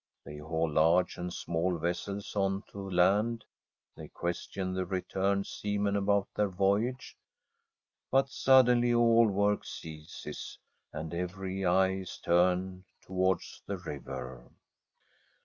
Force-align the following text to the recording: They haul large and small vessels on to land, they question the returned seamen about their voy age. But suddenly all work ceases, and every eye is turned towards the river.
They 0.25 0.37
haul 0.37 0.71
large 0.71 1.17
and 1.19 1.31
small 1.31 1.77
vessels 1.77 2.35
on 2.35 2.63
to 2.71 2.89
land, 2.89 3.45
they 3.95 4.07
question 4.07 4.73
the 4.73 4.83
returned 4.83 5.45
seamen 5.45 5.95
about 5.95 6.27
their 6.33 6.49
voy 6.49 6.87
age. 6.87 7.15
But 8.09 8.27
suddenly 8.27 8.95
all 8.95 9.27
work 9.27 9.63
ceases, 9.63 10.57
and 10.91 11.13
every 11.13 11.63
eye 11.67 11.97
is 11.97 12.17
turned 12.17 12.85
towards 12.99 13.61
the 13.67 13.77
river. 13.77 14.49